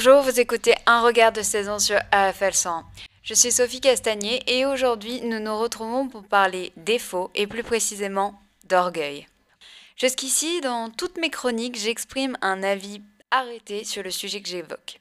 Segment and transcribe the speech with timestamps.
[0.00, 2.84] Bonjour, vous écoutez Un regard de saison sur AFL 100.
[3.24, 8.40] Je suis Sophie Castagnier et aujourd'hui nous nous retrouvons pour parler défauts et plus précisément
[8.68, 9.26] d'orgueil.
[9.96, 15.00] Jusqu'ici, dans toutes mes chroniques, j'exprime un avis arrêté sur le sujet que j'évoque.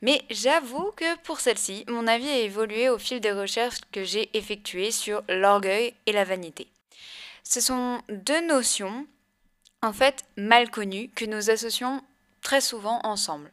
[0.00, 4.30] Mais j'avoue que pour celle-ci, mon avis a évolué au fil des recherches que j'ai
[4.38, 6.68] effectuées sur l'orgueil et la vanité.
[7.42, 9.08] Ce sont deux notions,
[9.82, 12.04] en fait, mal connues, que nous associons
[12.50, 13.52] très souvent ensemble.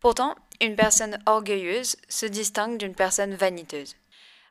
[0.00, 3.94] Pourtant, une personne orgueilleuse se distingue d'une personne vaniteuse.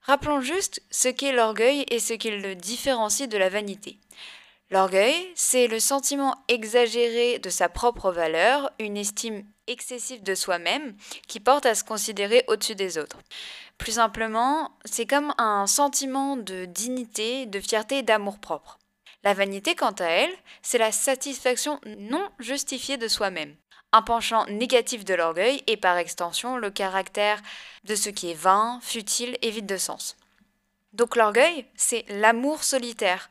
[0.04, 3.98] Rappelons juste ce qu'est l'orgueil et ce qui le différencie de la vanité.
[4.70, 10.96] L'orgueil, c'est le sentiment exagéré de sa propre valeur, une estime excessive de soi-même
[11.28, 13.18] qui porte à se considérer au-dessus des autres.
[13.80, 18.78] Plus simplement, c'est comme un sentiment de dignité, de fierté et d'amour-propre.
[19.24, 23.56] La vanité, quant à elle, c'est la satisfaction non justifiée de soi-même.
[23.94, 27.42] Un penchant négatif de l'orgueil et par extension le caractère
[27.86, 30.18] de ce qui est vain, futile et vide de sens.
[30.94, 33.30] Donc l'orgueil, c'est l'amour solitaire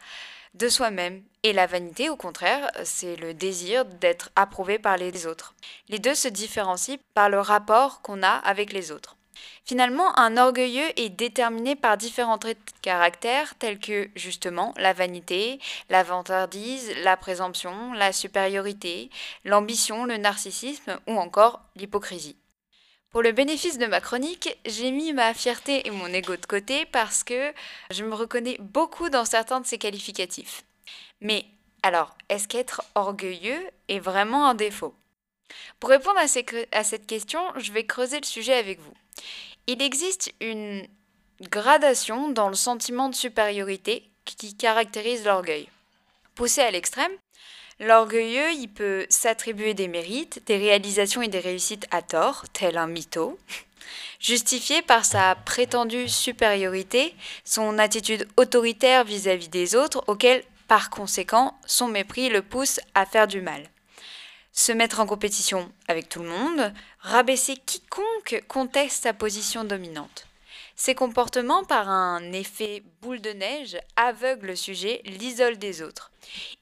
[0.55, 1.23] de soi-même.
[1.43, 5.55] Et la vanité, au contraire, c'est le désir d'être approuvé par les autres.
[5.89, 9.16] Les deux se différencient par le rapport qu'on a avec les autres.
[9.65, 15.59] Finalement, un orgueilleux est déterminé par différents traits de caractère tels que justement la vanité,
[15.91, 19.11] la vantardise, la présomption, la supériorité,
[19.45, 22.37] l'ambition, le narcissisme ou encore l'hypocrisie.
[23.11, 26.85] Pour le bénéfice de ma chronique, j'ai mis ma fierté et mon ego de côté
[26.87, 27.53] parce que
[27.91, 30.65] je me reconnais beaucoup dans certains de ces qualificatifs.
[31.21, 31.47] Mais
[31.83, 34.95] alors, est-ce qu'être orgueilleux est vraiment un défaut?
[35.81, 38.95] Pour répondre à, cette question, je vais creuser le sujet avec vous.
[39.67, 40.87] Il existe une
[41.43, 45.69] gradation dans le sentiment de supériorité qui caractérise l'orgueil.
[46.35, 47.13] Poussé à l'extrême,
[47.79, 52.87] L'orgueilleux, il peut s'attribuer des mérites, des réalisations et des réussites à tort, tel un
[52.87, 53.39] mytho,
[54.19, 61.89] justifié par sa prétendue supériorité, son attitude autoritaire vis-à-vis des autres, auquel, par conséquent, son
[61.89, 63.69] mépris le pousse à faire du mal.
[64.59, 70.27] Se mettre en compétition avec tout le monde, rabaisser quiconque conteste sa position dominante.
[70.77, 76.11] Ces comportements, par un effet boule de neige, aveuglent le sujet, l'isolent des autres.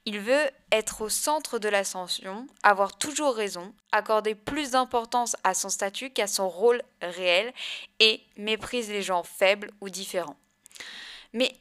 [0.03, 5.69] Il veut être au centre de l'ascension, avoir toujours raison, accorder plus d'importance à son
[5.69, 7.53] statut qu'à son rôle réel
[8.01, 10.37] et méprise les gens faibles ou différents.
[11.31, 11.55] Mais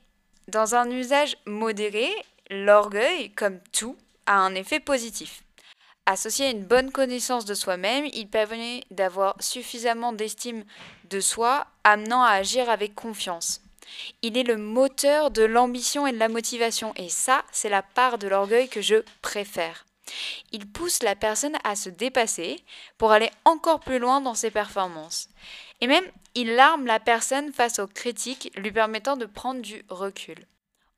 [0.49, 2.11] dans un usage modéré,
[2.51, 3.97] l'orgueil, comme tout,
[4.27, 5.44] a un effet positif.
[6.07, 10.65] Associé à une bonne connaissance de soi-même, il permet d'avoir suffisamment d'estime
[11.09, 13.63] de soi, amenant à agir avec confiance.
[14.21, 18.19] Il est le moteur de l'ambition et de la motivation, et ça, c'est la part
[18.19, 19.87] de l'orgueil que je préfère.
[20.53, 22.63] Il pousse la personne à se dépasser
[22.99, 25.29] pour aller encore plus loin dans ses performances.
[25.81, 26.05] Et même,
[26.35, 30.47] il arme la personne face aux critiques, lui permettant de prendre du recul.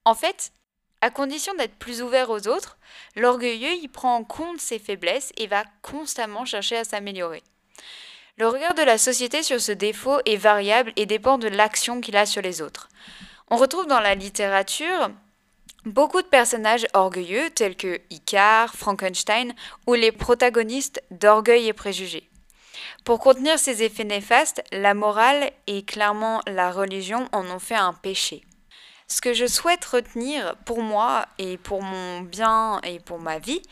[0.04, 0.52] En fait,
[1.00, 2.78] à condition d'être plus ouvert aux autres,
[3.14, 7.42] l'orgueilleux y prend en compte ses faiblesses et va constamment chercher à s'améliorer.
[8.38, 12.16] Le regard de la société sur ce défaut est variable et dépend de l'action qu'il
[12.16, 12.88] a sur les autres.
[13.48, 15.10] On retrouve dans la littérature
[15.86, 19.54] beaucoup de personnages orgueilleux tels que Icare, Frankenstein
[19.86, 22.28] ou les protagonistes d'Orgueil et Préjugés.
[23.04, 27.92] Pour contenir ces effets néfastes, la morale et clairement la religion en ont fait un
[27.94, 28.42] péché.
[29.08, 33.62] Ce que je souhaite retenir pour moi et pour mon bien et pour ma vie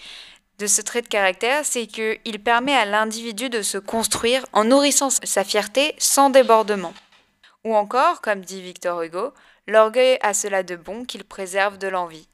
[0.58, 5.10] de ce trait de caractère, c'est qu'il permet à l'individu de se construire en nourrissant
[5.10, 6.94] sa fierté sans débordement.
[7.64, 9.32] Ou encore, comme dit Victor Hugo,
[9.66, 12.28] l'orgueil a cela de bon qu'il préserve de l'envie.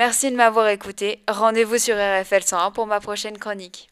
[0.00, 1.22] Merci de m'avoir écouté.
[1.28, 3.90] Rendez-vous sur RFL 101 pour ma prochaine chronique.